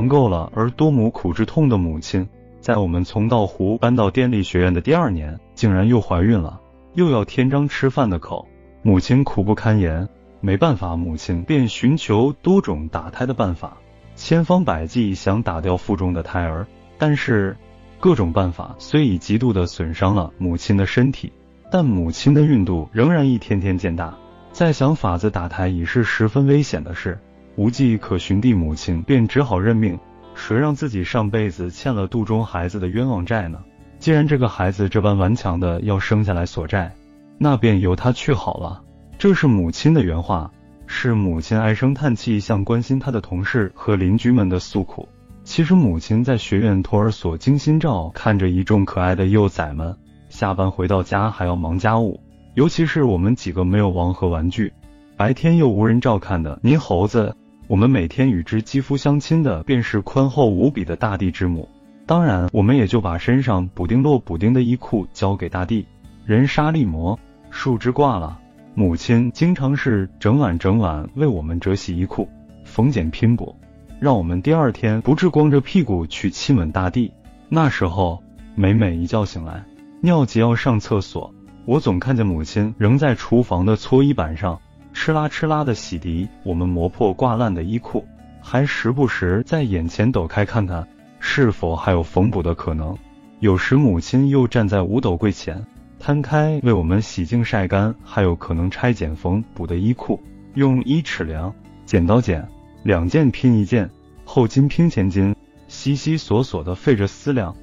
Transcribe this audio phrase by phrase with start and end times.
[0.00, 2.26] 尝够了而多母苦之痛的母亲，
[2.58, 6.58] 在我们从道湖搬到电力学院的第二年，竟然又怀孕了，
[6.94, 8.48] 又要添张吃饭的口，
[8.80, 10.08] 母亲苦不堪言。
[10.40, 13.76] 没办法，母亲便寻求多种打胎的办法，
[14.14, 17.54] 千方百计想打掉腹中的胎儿，但是
[17.98, 21.30] 各种办法虽已极度的损伤了母亲的身体，
[21.70, 24.16] 但母亲的孕肚仍然一天天渐大，
[24.50, 27.18] 再想法子打胎已是十分危险的事。
[27.56, 29.98] 无计可寻的母亲便只好认命，
[30.34, 33.58] 谁让自己上辈子欠了肚中孩子的冤枉债呢？
[33.98, 36.94] 既然这个孩子这般顽强的要生下来索债，
[37.36, 38.82] 那便由他去好了。
[39.18, 40.50] 这是母亲的原话，
[40.86, 45.06] 是母亲唉声叹气向关心她的同事和邻居们的诉苦。
[45.44, 49.94] 其实母亲在学院托儿所精心照看着一众可爱的幼崽们，
[50.30, 52.20] 下班回到家还要忙家务，
[52.54, 54.72] 尤其是我们几个没有王和玩具，
[55.16, 57.36] 白天又无人照看的泥猴子。
[57.70, 61.68] 我们每天与之肌肤相亲的，便是宽厚无比的大地之母。
[62.04, 65.86] 当然，我们也就把身上补丁落补丁的衣裤交给大地，
[66.26, 67.16] 人纱丽磨，
[67.48, 68.40] 树枝挂了。
[68.74, 72.28] 母亲经常是整晚整晚为我们折洗衣裤，
[72.64, 73.54] 缝剪拼补，
[74.00, 77.12] 让我们第二天不至光着屁股去亲吻大地。
[77.48, 78.20] 那时候，
[78.56, 79.62] 每每一觉醒来，
[80.00, 81.32] 尿急要上厕所，
[81.66, 84.60] 我总看见母亲仍在厨房的搓衣板上。
[85.00, 88.04] 哧啦哧啦的洗涤我们磨破挂烂的衣裤，
[88.42, 90.86] 还时不时在眼前抖开看看
[91.18, 92.94] 是否还有缝补的可能。
[93.38, 95.64] 有时母亲又站在五斗柜前，
[95.98, 100.20] 摊开为我们洗净晒干还有可能拆剪缝补的衣裤，
[100.52, 101.54] 用一尺量，
[101.86, 102.46] 剪刀剪，
[102.82, 103.88] 两件拼一件，
[104.26, 105.34] 后襟拼前襟，
[105.66, 107.56] 悉悉索索的费着思量。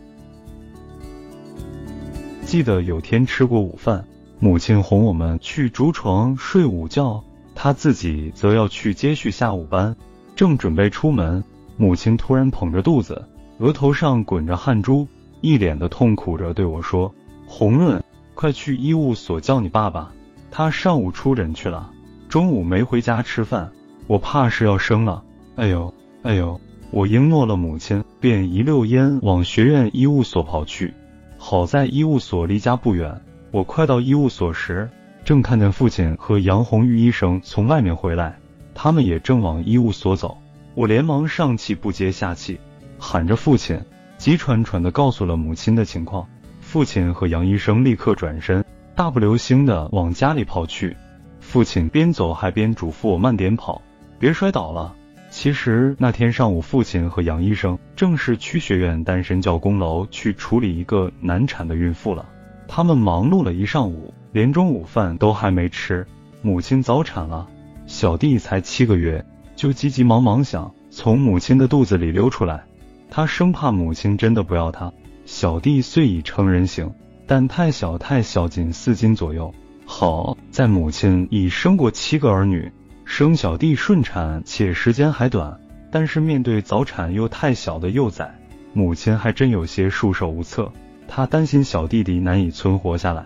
[2.41, 4.03] 记得有天吃过午饭。
[4.39, 7.23] 母亲哄我们去竹床睡午觉，
[7.59, 9.95] 他自己则要去接续下午班。
[10.35, 11.43] 正准备出门，
[11.75, 13.25] 母亲突然捧着肚子，
[13.57, 15.07] 额头上滚着汗珠，
[15.41, 17.11] 一脸的痛苦着对我说
[17.47, 18.03] ：“红润，
[18.35, 20.11] 快去医务所叫你爸爸，
[20.51, 21.89] 他上午出诊去了，
[22.29, 23.71] 中午没回家吃饭，
[24.05, 25.23] 我怕是要生了。”
[25.57, 25.91] 哎呦，
[26.21, 26.61] 哎呦！
[26.91, 30.93] 我应诺了母亲，便一溜烟往学院医务所跑去。
[31.39, 33.19] 好在医务所离家不远。
[33.49, 34.89] 我快到医务所时，
[35.27, 38.39] 正看见父亲和杨红玉医生从外面回来，
[38.73, 40.37] 他们也正往医务所走。
[40.73, 42.57] 我连忙上气不接下气，
[42.97, 43.77] 喊着父亲，
[44.17, 46.25] 急喘喘地告诉了母亲的情况。
[46.61, 48.63] 父亲和杨医生立刻转身，
[48.95, 50.95] 大步流星地往家里跑去。
[51.41, 53.81] 父亲边走还边嘱咐我慢点跑，
[54.19, 54.95] 别摔倒了。
[55.29, 62.25] 其实那天上午，父亲和杨医生正是去学院单身教工楼去处理一个难产的孕妇了。
[62.69, 66.05] 他们忙碌了一上午，连中午饭都还没吃。
[66.43, 67.47] 母亲早产了，
[67.87, 69.25] 小弟才七个月，
[69.55, 72.63] 就急急忙忙想从母亲的肚子里溜出来。
[73.09, 74.93] 他生怕母亲真的不要他。
[75.25, 76.93] 小弟虽已成人形，
[77.25, 79.51] 但太小太小，仅四斤左右。
[79.87, 82.71] 好在母亲已生过七个儿女，
[83.05, 85.59] 生小弟顺产且时间还短，
[85.89, 88.35] 但是面对早产又太小的幼崽，
[88.73, 90.71] 母亲还真有些束手无策。
[91.07, 93.25] 他担心小弟弟难以存活下来。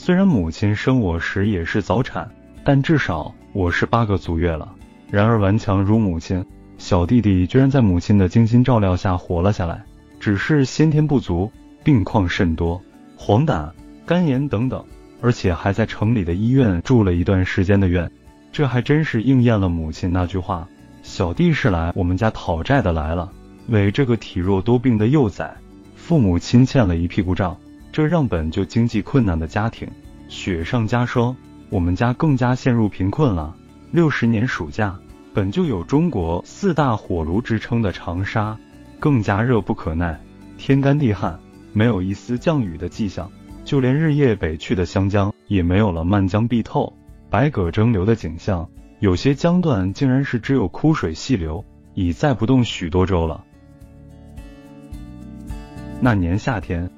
[0.00, 2.30] 虽然母亲生我时也是早产，
[2.62, 4.72] 但至少我是八个足月了。
[5.10, 6.42] 然而顽强如母亲，
[6.78, 9.84] 小弟弟居然在母亲的精心照料下活了下来。
[10.20, 11.50] 只是先天不足，
[11.82, 12.80] 病况甚多，
[13.16, 13.68] 黄疸、
[14.06, 14.82] 肝炎等等，
[15.20, 18.08] 而且还在城里的医院住了一段时间的院。
[18.52, 20.68] 这还真是应验了母亲那句话：
[21.02, 23.32] 小弟是来我们家讨债的来了，
[23.66, 25.56] 为这个体弱多病的幼崽。
[25.96, 27.58] 父母亲欠了一屁股账，
[27.98, 29.90] 这让本就经济困难的家庭
[30.28, 31.34] 雪上加霜，
[31.68, 33.56] 我们家更加陷入贫困了。
[33.90, 34.96] 六十年暑假，
[35.34, 38.56] 本就有中国四大火炉之称的长沙，
[39.00, 40.20] 更加热不可耐，
[40.56, 41.40] 天干地旱，
[41.72, 43.28] 没有一丝降雨的迹象，
[43.64, 46.96] 就连日夜北去的湘江也没有了漫江碧透、
[47.28, 48.70] 百舸争流的景象，
[49.00, 51.64] 有些江段竟然是只有枯水细流，
[51.94, 53.42] 已载不动许多舟了。
[56.00, 56.88] 那年夏天，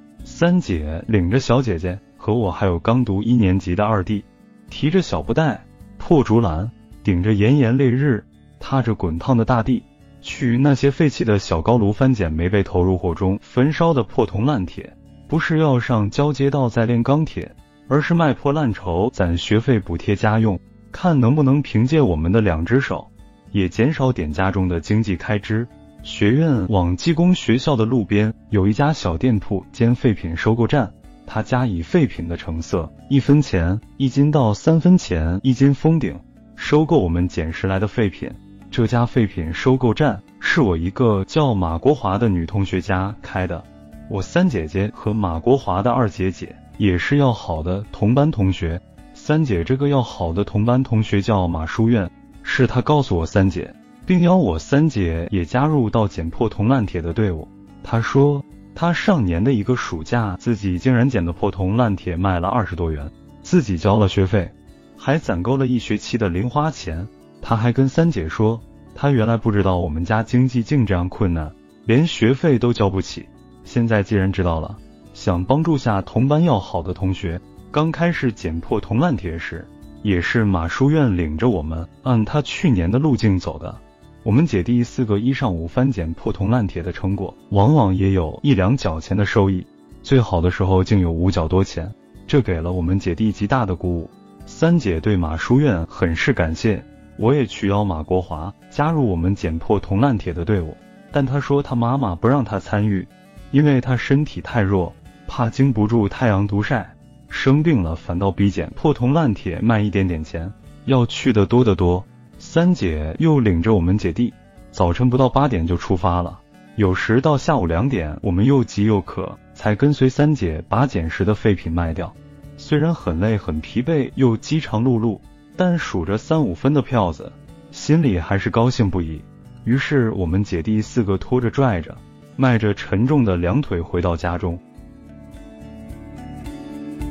[0.40, 4.24] 三姐领着小姐姐和我，还有刚读一年级的二弟，
[4.70, 5.62] 提着小布袋、
[5.98, 6.70] 破竹篮，
[7.04, 8.24] 顶着炎炎烈日，
[8.58, 9.82] 踏着滚烫的大地，
[10.22, 14.90] 去那些废弃的小高炉翻捡没被投入火中焚烧的破铜烂铁。
[15.28, 17.54] 不是要上交接道再炼钢铁，
[17.86, 20.58] 而是卖破烂筹攒学费补贴家用，
[20.90, 23.06] 看能不能凭借我们的两只手，
[23.52, 25.68] 也减少点家中的经济开支。
[26.02, 30.92] 学院往技工学校的路边有一家小店铺兼废品收购站，
[31.26, 36.18] 他家以废品的成色，一分钱一斤到三分钱一斤封顶，
[36.56, 38.30] 收购我们捡拾来的废品。
[38.70, 40.60] 这家废品收购站是。
[40.60, 43.62] 我一个叫马国华的女同学家开的。
[44.08, 48.80] 我三姐姐和马国华的二姐姐也是要好的同班同学。
[49.12, 52.10] 三姐这个要好的同班同学叫马书院，
[52.42, 53.74] 是她告诉我三姐，
[54.10, 57.46] 并邀我三姐也加入到捡破铜烂铁的队伍。
[57.84, 63.08] 她说，她上年的一个暑假，自己竟然捡的破铜烂铁卖了二十多元，
[63.42, 64.50] 自己交了学费，
[64.96, 67.06] 还攒够了一学期的零花钱。
[67.40, 68.60] 她还跟三姐说，
[68.96, 71.52] 她原来不知道我们家经济竟这样困难，
[71.84, 73.28] 连学费都交不起。
[73.62, 74.76] 现在既然知道了，
[75.14, 77.40] 想帮助下同班要好的同学。
[77.70, 79.64] 刚开始捡破铜烂铁时，
[80.02, 83.78] 也是马书院领着我们按他去年的路径走的。
[84.22, 89.66] 我们姐弟四个一上午翻捡破铜烂铁的成果，往往也有一两角钱的收益，
[90.02, 91.90] 最好的时候竟有五角多钱，
[92.26, 94.10] 这给了我们姐弟极大的鼓舞。
[94.44, 96.84] 三姐对马书院很是感谢，
[97.16, 100.76] 我也去邀马国华加入我们捡破铜烂铁的队伍，
[101.10, 103.08] 但他说他妈妈不让他参与，
[103.52, 104.94] 因为他身体太弱，
[105.26, 106.94] 怕经不住太阳毒晒。
[107.30, 110.52] 生病了，反倒比捡破铜烂铁卖一点点钱
[110.84, 112.04] 要去的多得多。
[112.52, 114.34] 三姐又领着我们姐弟，
[114.72, 116.40] 早晨不到八点就出发了，
[116.74, 122.12] 有时到下午两点，我们又急又渴，才跟随三姐把捡拾的废品卖掉。
[122.56, 125.20] 虽然很累很疲惫，又饥肠辘辘，
[125.56, 127.30] 但数着三五分的票子，
[127.70, 129.22] 心里还是高兴不已。
[129.62, 131.96] 于是我们姐弟四个拖着拽着，
[132.34, 134.58] 迈着沉重的两腿回到家中。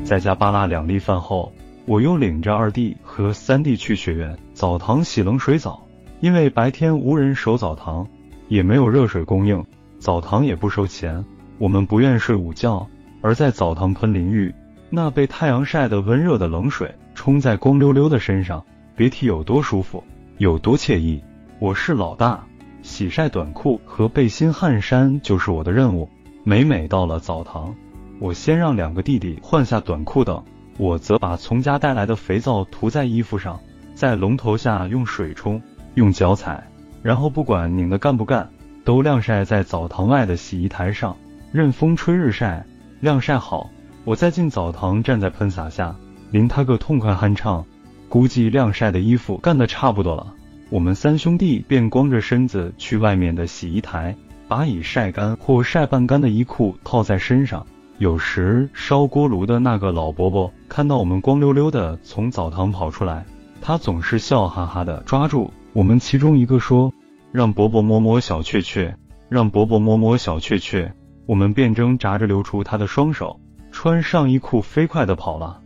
[0.04, 1.54] 在家扒拉两粒饭后，
[1.86, 5.88] 我又领着二弟和三弟去学院澡堂洗冷水澡。
[6.20, 8.06] 因为白天无人守澡堂，
[8.50, 9.66] 也没有热水供应，
[10.00, 11.24] 澡堂也不收钱。
[11.58, 12.86] 我们不愿睡午觉，
[13.22, 14.54] 而在澡堂喷淋浴，
[14.90, 18.62] 那被太阳晒得温热的冷水冲在光溜溜的身上，
[18.98, 20.04] 别提有多舒服，
[20.40, 21.24] 有多惬意。
[21.60, 22.44] 我是老大，
[22.82, 26.10] 洗晒短裤和背心汗衫就是我的任务。
[26.44, 27.74] 每每到了澡堂。
[28.20, 30.44] 我先让两个弟弟换下短裤等，
[30.78, 33.58] 我则把从家带来的肥皂涂在衣服上，
[34.00, 35.62] 在龙头下用水冲，
[35.96, 36.66] 用脚踩，
[37.04, 38.50] 然后不管拧得干不干，
[38.86, 41.18] 都晾晒在澡堂外的洗衣台上，
[41.52, 42.66] 任风吹日晒。
[43.02, 43.70] 晾晒好，
[44.06, 45.94] 我再进澡堂，站在喷洒下，
[46.32, 47.66] 淋他个痛快酣畅。
[48.08, 50.34] 估计晾晒的衣服干得差不多了，
[50.70, 54.16] 我们三兄弟便光着身子去外面的洗衣台，
[54.48, 57.68] 把已晒干或晒半干的衣裤套在身上。
[57.98, 63.26] 有时烧锅炉的那个老伯伯看到我们光溜溜的从澡堂跑出来，
[63.62, 66.94] 他总是笑哈哈的抓住我们其中一个说
[67.32, 68.98] ：“让伯伯摸摸小雀雀，
[69.30, 70.94] 让伯伯摸摸小雀雀。”
[71.28, 73.40] 我们便挣扎着留出他的双手，
[73.72, 75.62] 穿上衣裤飞快的跑了。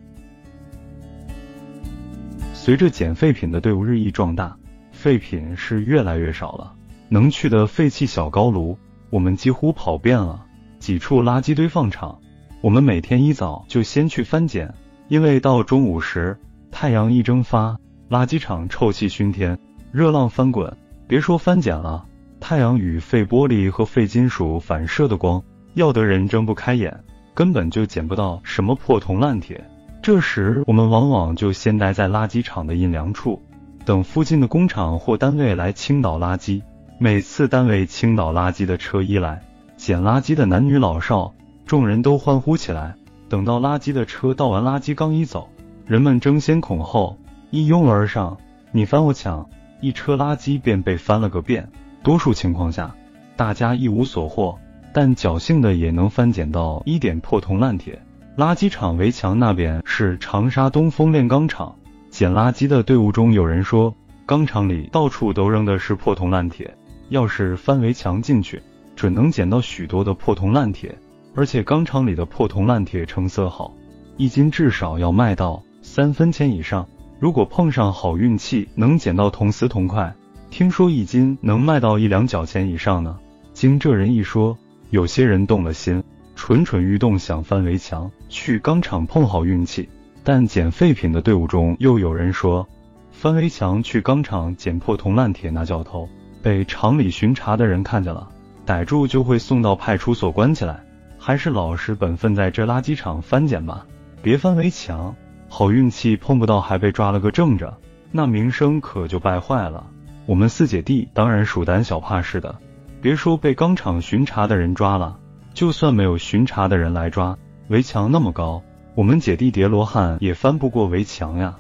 [2.54, 4.58] 随着捡废品的队伍日益壮大，
[4.92, 6.74] 废品是越来越少了。
[7.08, 8.78] 能去的废弃小高炉，
[9.10, 10.46] 我们几乎跑遍了。
[10.80, 12.20] 几处垃圾堆放场，
[12.60, 14.74] 我们每天一早就先去翻捡，
[15.08, 16.38] 因为到中午时
[16.74, 17.78] 太阳一蒸发，
[18.10, 19.58] 垃圾场臭气熏天，
[19.92, 20.76] 热浪翻滚。
[21.08, 22.04] 别说翻捡了，
[22.40, 25.42] 太阳与废玻璃和废金属反射的光，
[25.76, 27.04] 要得人睁不开眼，
[27.36, 29.64] 根本就捡不到什么破铜烂铁。
[30.02, 33.40] 这时我们往往就先待在垃圾场的阴凉处，
[33.86, 36.64] 等附近的工厂或单位来倾倒垃圾。
[36.98, 39.44] 每次单位倾倒垃圾的车一来，
[39.78, 41.34] 捡垃圾的男女老少，
[41.68, 42.96] 众人都欢呼起来。
[43.30, 45.50] 等到垃圾的车倒完垃圾刚一走，
[45.86, 47.18] 人们争先恐后
[47.52, 48.38] 一拥而上，
[48.72, 49.50] 你翻我抢，
[49.82, 51.70] 一车垃圾便被翻了个遍。
[52.04, 52.96] 多数情况下，
[53.36, 54.58] 大家一无所获，
[54.94, 58.02] 但侥幸的也能翻捡到一点破铜烂铁。
[58.38, 61.76] 垃圾场围墙那边是长沙东风炼钢厂，
[62.10, 63.94] 捡垃圾的队伍中有人说，
[64.26, 66.74] 钢厂里到处都扔的是破铜烂铁，
[67.10, 68.62] 要是翻围墙进去。
[68.96, 70.98] 准能捡到许多的破铜烂铁，
[71.36, 73.74] 而且钢厂里的破铜烂铁成色好，
[74.18, 75.62] 一斤至少要卖到
[75.96, 76.88] 三分钱以上。
[77.20, 80.12] 如果碰上好运气，能捡到铜丝铜块，
[80.50, 83.20] 听说一斤能卖到一两角钱以上呢。
[83.54, 84.58] 经这人一说，
[84.90, 86.04] 有些人动了心，
[86.36, 89.88] 蠢蠢欲动，想翻围墙去钢厂碰好运气。
[90.24, 92.68] 但捡废品的队伍中又有人说，
[93.12, 96.10] 翻围墙去钢厂捡破铜烂铁那叫头，
[96.42, 98.28] 被厂里巡查的人看见了。
[98.66, 100.84] 逮住就会送到派出所关起来，
[101.20, 103.86] 还是老实本分在这垃圾场翻捡吧，
[104.24, 105.16] 别翻围墙。
[105.56, 107.78] 好运气碰不到还被抓了个正着，
[108.12, 109.86] 那名声可就败坏了。
[110.26, 112.56] 我们四姐弟当然属胆小怕事的，
[113.04, 115.20] 别说被钢厂巡查的人抓了，
[115.54, 118.64] 就算没有巡查的人来抓，围墙那么高，
[118.96, 121.56] 我们姐弟叠罗汉也翻不过围墙呀。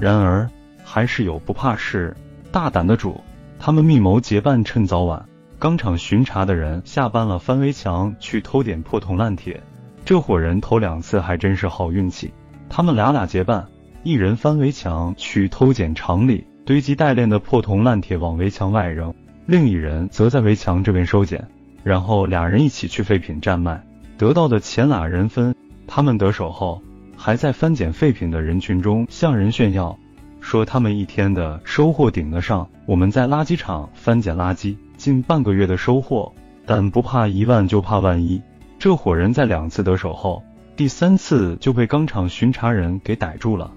[0.00, 0.48] 然而，
[0.84, 2.16] 还是有不怕事、
[2.50, 3.20] 大胆的主。
[3.58, 5.26] 他们密谋结伴，趁早晚，
[5.58, 9.62] 钢厂巡查的人下班了，翻围墙去偷点破铜烂铁。
[10.06, 12.32] 这伙人头两次还真是好运气，
[12.68, 13.66] 他们俩俩结伴，
[14.04, 19.12] 一人翻围墙去偷捡厂里堆积待炼的破铜烂铁往围墙外扔，
[19.46, 21.44] 另一人则在围墙这边收捡，
[21.82, 23.84] 然后俩人一起去废品站卖，
[24.16, 25.52] 得到的钱俩人分。
[25.88, 26.80] 他们得手后，
[27.16, 29.98] 还在翻捡废品的人群中向人炫耀，
[30.40, 36.32] 说他们一天的收获顶得上我们在垃圾场翻捡垃圾近半个月的收获，
[36.64, 38.40] 但不怕一万就怕万一。
[38.78, 40.42] 这伙人在两次得手后，
[40.76, 43.72] 第三次就被钢厂巡查人给逮住了。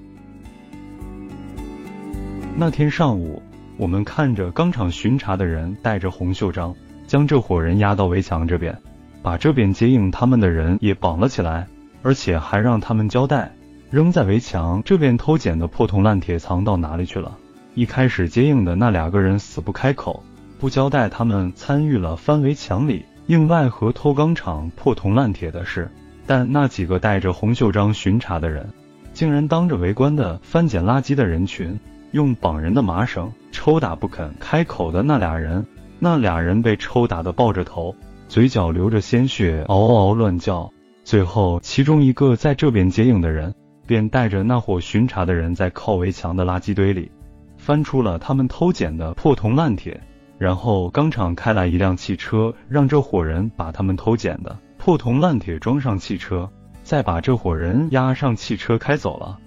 [2.58, 3.42] 那天上午，
[3.78, 6.76] 我们看着钢厂巡查的人带着红袖章，
[7.08, 8.78] 将这伙人押到围墙这边，
[9.24, 11.66] 把这边接应他们的人也绑了起来，
[12.04, 13.52] 而且还让他们交代
[13.90, 17.38] 扔在围墙这边偷捡的破铜烂铁藏到哪里去了。
[17.74, 20.22] 一开始接应的那两个人死不开口，
[20.60, 23.06] 不交代他们参与了翻围墙里。
[23.30, 25.88] 应外和偷钢厂破铜烂铁的事，
[26.26, 28.68] 但那几个带着红袖章巡查的人，
[29.14, 35.64] 竟然当着围观的翻捡垃圾的人群，用绑人的麻绳抽打不肯开口的那俩人。
[36.00, 37.94] 那俩人被抽打的抱着头，
[38.28, 40.68] 嘴角流着鲜血，嗷嗷乱叫。
[41.04, 43.54] 最后，其中一个在这边接应的人，
[43.86, 47.12] 便带着那伙巡查的人，在靠围墙的垃圾堆里，
[47.58, 50.02] 翻出了他们偷捡的破铜烂铁。
[50.40, 56.50] 然后钢厂开来一辆汽车，让这伙人把他们偷捡的破铜烂铁装上汽车，
[56.82, 59.38] 再把这伙人押上汽车开走了。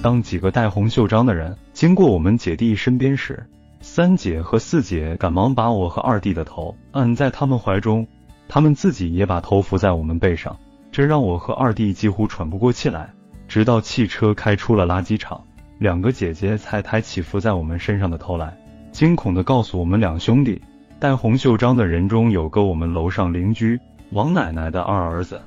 [0.00, 3.44] 当几个戴红袖章的人经过我们姐弟身边时，
[3.80, 8.06] 三姐和四姐赶忙把我和二弟的头按在他们怀中，
[8.48, 10.56] 他们自己也把头伏在我们背上，
[10.90, 13.12] 这让我和二弟几乎喘不过气来。
[13.46, 15.42] 直到汽车开出了垃圾场。
[15.78, 18.56] 两个姐姐才抬起伏在我们身上的头来，
[18.90, 20.60] 惊恐地告诉我们两兄弟，
[20.98, 23.78] 戴红袖章的人中有个我们楼上邻居
[24.10, 25.40] 王奶奶的二儿子，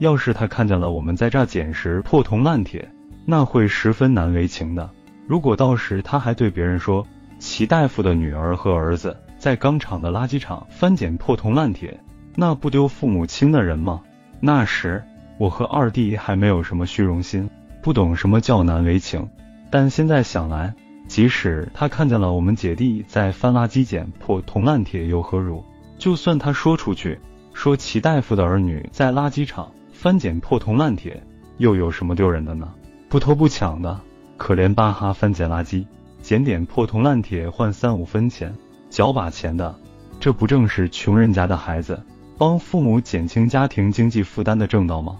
[0.00, 2.88] 要是他看见了我们在这捡拾破铜烂铁，
[3.24, 4.90] 那会十分难为情的。
[5.24, 7.06] 如果到时他还对别人说
[7.38, 12.00] 齐大夫的女儿和儿子在钢厂的垃圾场翻捡破铜烂铁，
[12.34, 14.02] 那不丢父母亲的人吗？
[14.40, 15.00] 那时
[15.38, 17.48] 我和二弟还没有什么虚荣心，
[17.82, 19.28] 不懂什么叫难为情。
[19.70, 20.74] 但现在想来，
[21.08, 25.62] 即使他看见了我们姐弟在翻垃圾捡破铜烂铁又何如？
[25.98, 27.18] 就算他说出去，
[27.52, 31.22] 说齐大夫的儿女在垃圾场翻捡破铜烂铁，
[31.58, 32.68] 又有什么丢人的呢？
[33.08, 34.00] 不偷不抢的，
[34.36, 35.86] 可怜巴哈翻捡垃圾，
[36.20, 38.54] 捡点破铜烂铁换三五分钱，
[38.90, 39.74] 脚把钱的，
[40.20, 42.02] 这不正是穷人家的孩子
[42.36, 45.18] 帮父母减轻家庭经济负担的正道吗？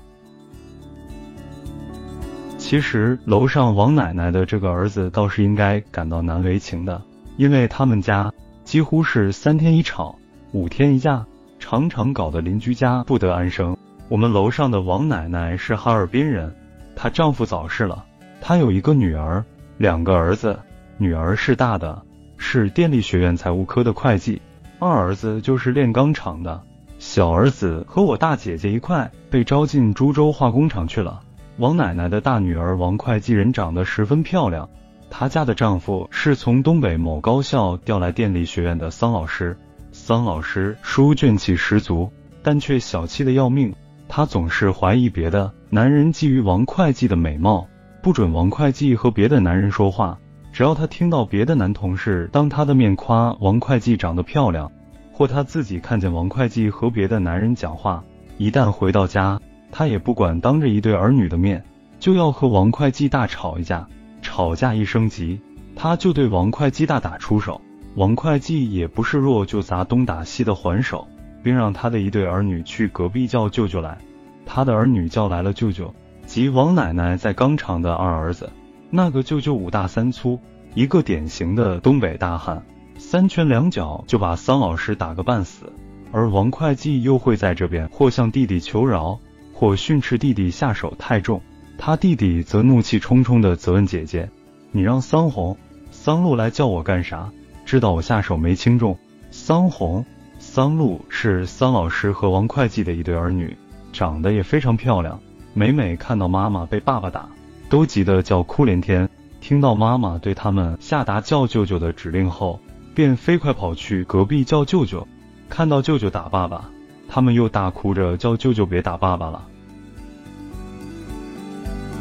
[2.68, 7.00] 其实楼上王奶奶的这个儿子倒是应该感到难为情的，
[7.36, 8.32] 因为他们家
[8.64, 10.18] 几乎是三天一吵，
[10.50, 11.24] 五天一架，
[11.60, 13.76] 常常搞得邻居家不得安生。
[14.08, 16.52] 我们楼上的王奶奶是哈尔滨人，
[16.96, 18.04] 她丈夫早逝了，
[18.40, 19.44] 她有一个女儿，
[19.78, 20.58] 两个儿子，
[20.98, 22.02] 女儿是大的，
[22.36, 24.42] 是电力学院财务科的会计，
[24.80, 26.60] 二儿子就是炼钢厂的，
[26.98, 31.20] 小儿子和我大姐姐一块被招进株洲化工厂去了。
[31.58, 34.68] 王奶奶的大女儿王会计人长得十分漂亮，
[35.08, 39.56] 她家的丈夫是从东北某高校调来电力学院的桑老师。
[39.90, 42.10] 桑老师书卷气十足，
[42.42, 43.74] 但却小气的要命。
[44.06, 47.66] 他总是怀疑别的男人觊觎王会计的美貌，
[48.02, 50.18] 不准王会计和别的男人说话。
[50.52, 54.70] 只要他听到别的男同事当他的面夸王会计长得漂亮，
[55.10, 58.04] 或他自己看见王会计和别的男人讲话，
[58.36, 59.40] 一旦回到家。
[59.70, 61.64] 他也不管当着一对儿女的面，
[61.98, 63.86] 就要和王会计大吵一架。
[64.22, 65.40] 吵架一升级，
[65.76, 67.60] 他就对王会计大打出手。
[67.94, 71.06] 王会计也不示弱，就砸东打西的还手，
[71.42, 73.98] 并让他的一对儿女去隔壁叫舅舅来。
[74.44, 75.94] 他的儿女叫来了舅舅，
[76.26, 78.50] 即王奶奶在钢厂的二儿子。
[78.90, 80.40] 那个舅舅五大三粗，
[80.74, 82.64] 一个典型的东北大汉，
[82.98, 85.72] 三拳两脚就把桑老师打个半死。
[86.10, 89.20] 而王会计又会在这边或向弟弟求饶。
[89.58, 91.40] 或训斥弟弟下手太重，
[91.78, 94.28] 他弟弟则怒气冲冲地责问姐姐
[94.70, 95.56] ：“你让桑红、
[95.90, 97.32] 桑露来叫我干啥？
[97.64, 98.98] 知道我下手没轻重。”
[99.32, 100.04] 桑红、
[100.38, 103.56] 桑露是桑老师和王会计的一对儿女，
[103.94, 105.18] 长得也非常漂亮。
[105.54, 107.26] 每每看到妈妈被爸爸打，
[107.70, 109.08] 都急得叫哭连天。
[109.40, 112.60] 听到妈妈对他们下达叫舅舅的指令后，
[112.94, 115.08] 便飞快跑去隔壁叫舅舅。
[115.48, 116.70] 看到舅舅打爸爸。
[117.08, 119.46] 他们又大哭着叫舅舅别打爸爸了。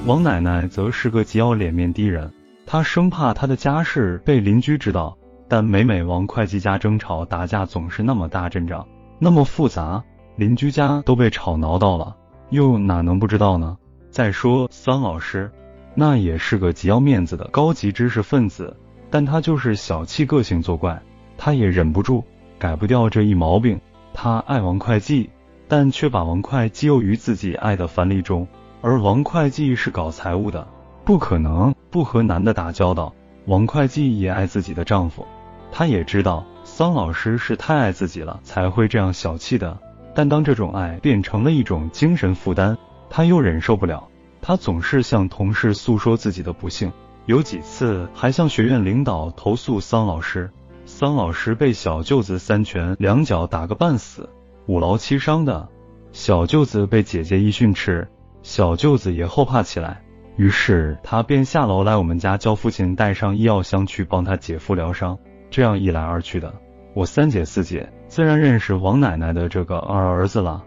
[0.06, 2.32] 王奶奶则是个极要脸面的人，
[2.66, 5.18] 她生怕她的家事被邻居知道。
[5.48, 8.88] 但每每王会计家争吵打架，总是那么大阵仗，
[9.20, 10.04] 那么复杂，
[10.38, 12.16] 邻居家都被吵挠到了，
[12.50, 13.78] 又哪能不知道呢？
[14.10, 15.52] 再说桑老师，
[15.94, 18.76] 那也是个极要面子的高级知识分子，
[19.12, 21.00] 但他就是小气个性作怪，
[21.38, 22.24] 他也忍不住
[22.58, 23.80] 改不掉这一毛病。
[24.18, 25.30] 他爱王会计，
[25.68, 28.48] 但却把王会计囿于自己爱的樊篱中，
[28.82, 30.66] 而王会计是搞财务的，
[31.04, 33.14] 不可能不和男的打交道。
[33.46, 35.28] 王会计也爱自己的丈夫。
[35.70, 39.78] 他也知道桑老师是太爱自己了，才会这样小气的。
[40.16, 42.78] 但当这种爱变成了一种精神负担，
[43.10, 44.08] 他又忍受不了。
[44.42, 46.90] 他总是向同事诉说自己的不幸，
[47.26, 50.50] 有几次还向学院领导投诉桑老师。
[50.98, 54.30] 桑老师被小舅子三拳两脚打个半死，
[54.66, 55.68] 五劳七伤的。
[56.14, 58.08] 小舅子被姐姐一训斥，
[58.44, 60.02] 小舅子也后怕起来。
[60.38, 65.20] 于是他便下楼来我们家，叫父亲带上医药箱去帮他姐夫疗伤。
[65.52, 66.54] 这样一来二去的，
[66.94, 70.64] 我三姐四姐自然认识王奶奶的这个二儿子了。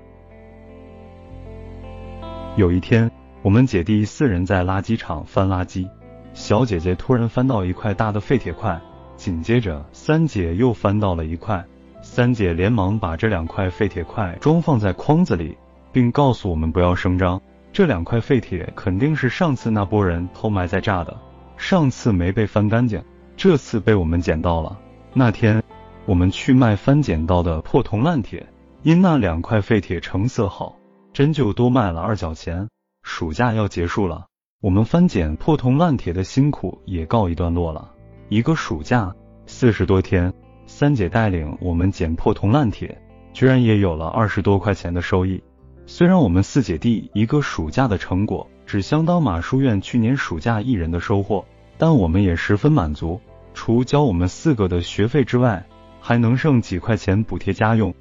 [2.56, 5.88] 有一天，我们姐弟四人在垃圾场翻垃圾，
[6.34, 8.78] 小姐姐突然翻到一块大的废铁块，
[9.18, 11.62] 紧接着三姐又翻到了一块，
[12.00, 15.58] 三姐连忙把这两块废铁块装放在筐子里，
[15.92, 21.14] 并告诉我们不要声张，这两块废铁肯定是上次那波人偷埋在炸的，
[21.56, 23.02] 上次没被翻干净。
[23.36, 24.78] 这次被我们捡到了。
[25.12, 25.62] 那天
[26.06, 28.46] 我们去卖翻捡到的破铜烂铁，
[28.82, 30.76] 因那两块废铁成色好，
[31.12, 32.68] 真就多卖了二角钱。
[33.02, 34.26] 暑假要结束了，
[34.60, 37.90] 我们翻捡破铜烂铁的辛苦也告一段落了。
[38.30, 39.14] 一个暑假
[39.46, 40.30] 四十多天，
[40.66, 43.00] 三姐带领我们捡破铜烂铁，
[43.32, 45.42] 居然也有了二十多块钱的收益。
[45.86, 51.42] 虽然我们四姐弟一个暑假的成果，只相当马书院去年暑假一人的收获，
[51.78, 53.18] 但我们也十分满足。
[53.54, 55.64] 除交我们四个的学费之外，
[55.98, 57.94] 还能剩几块钱补贴家用。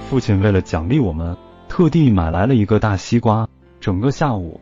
[0.00, 1.36] 父亲为了奖励我们，
[1.68, 3.48] 特地买来了一个大西瓜。
[3.78, 4.60] 整个下午，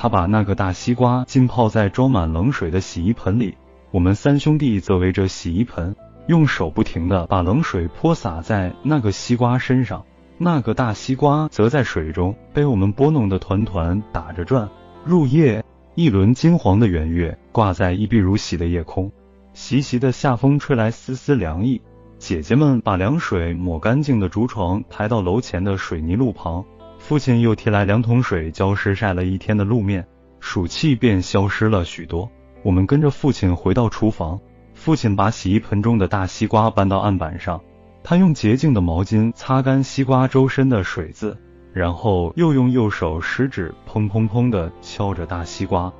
[0.00, 3.56] 他把那个大西瓜浸泡在装满冷水的洗衣盆里。
[3.90, 5.96] 我们三兄弟则围着洗衣盆，
[6.28, 10.04] 用手不停的把冷水泼洒在那个西瓜身上。
[10.38, 14.68] 那个大西瓜则在水中被我们拨弄得团团打着转。
[15.04, 15.64] 入夜。
[15.96, 19.10] 一轮金黄的圆月挂在一碧如洗的夜空，
[19.52, 21.82] 习习的夏风吹来丝丝凉意。
[22.18, 26.64] 姐姐们把凉水抹干净的竹床抬到楼前的水泥路旁，
[27.08, 30.06] 父亲又提来两桶水浇湿晒了一天的路面，
[30.40, 32.30] 暑气便消失了许多。
[32.62, 34.38] 我们跟着父亲回到厨房，
[34.74, 37.62] 父亲把洗衣盆中的大西瓜搬到案板上，
[38.04, 41.34] 他用洁净的毛巾擦干西瓜周身的水渍。
[41.72, 45.90] 然后又用右手食指砰砰砰的敲着大西瓜。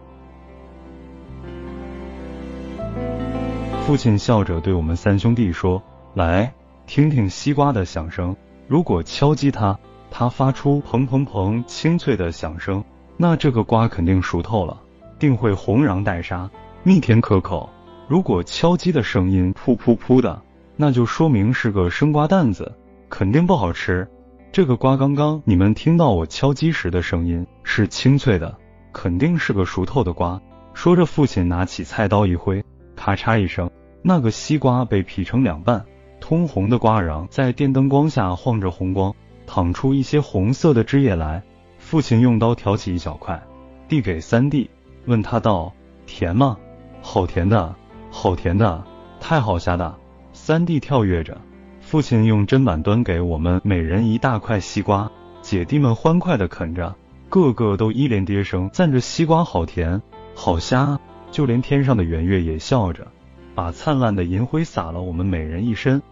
[3.86, 6.52] 父亲笑着对我们三兄弟说：“来，
[6.86, 8.36] 听听西瓜的响声。
[8.66, 9.78] 如果敲击它，
[10.10, 12.84] 它发出砰砰砰清脆的响声，
[13.16, 14.80] 那这个瓜肯定熟透了，
[15.18, 16.50] 定会红瓤带沙，
[16.82, 17.68] 蜜甜可口。
[18.08, 20.40] 如果敲击的声音噗噗噗的，
[20.76, 22.72] 那就说明是个生瓜蛋子，
[23.08, 24.08] 肯定不好吃。”
[24.50, 28.56] 这个瓜刚刚你们听到我敲击时的声音是清脆的，
[28.92, 30.40] 肯定是个熟透的瓜。
[30.72, 32.64] 说着，父亲拿起菜刀一挥，
[32.96, 35.84] 咔嚓一声，那个西瓜被劈成两半，
[36.18, 39.14] 通红的瓜瓤在电灯光下晃着红光，
[39.48, 41.42] 淌出一些红色的汁液来。
[41.78, 43.42] 父亲用刀挑起一小块，
[43.88, 44.68] 递给三弟，
[45.06, 45.72] 问他道
[46.06, 46.58] ：“甜吗？
[47.00, 47.74] 好甜的，
[48.10, 48.84] 好甜的，
[49.18, 49.96] 太好虾的。”
[50.34, 51.38] 三弟跳跃着。
[51.80, 56.94] 父亲用砧板端给我们每人一大块西瓜，姐弟们欢快的啃着，
[57.30, 60.02] 个个都一连跌声赞着西瓜好甜
[60.34, 63.06] 好虾，就连天上的圆月也笑着，
[63.54, 66.02] 把灿烂的银灰洒了我们每人一身。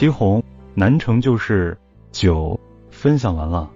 [0.00, 1.76] 祁红，南城就是
[2.10, 2.58] 酒，
[2.90, 3.70] 分享完了。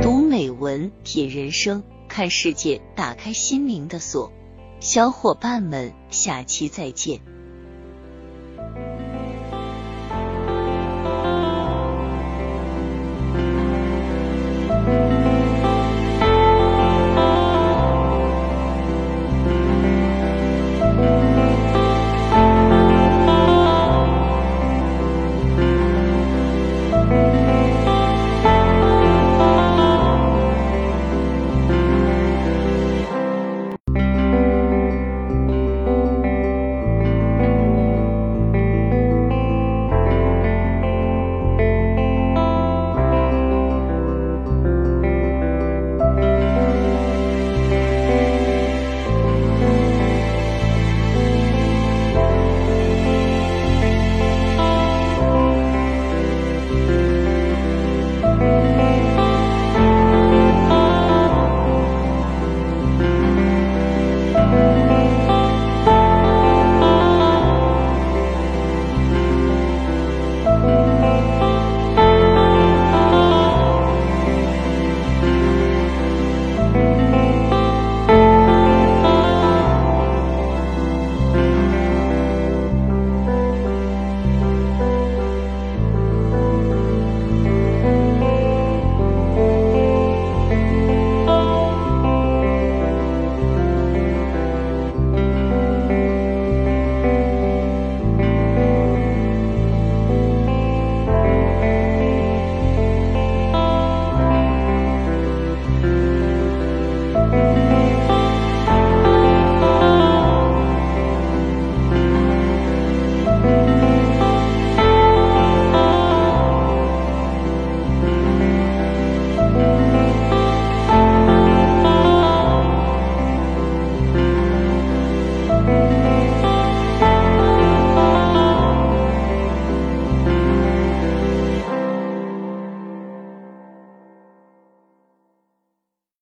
[0.00, 4.30] 读美文品人生，看世界，打开心灵的锁。
[4.78, 7.20] 小伙伴们，下期再见。